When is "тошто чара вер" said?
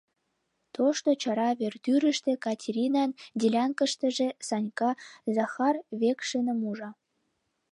0.75-1.73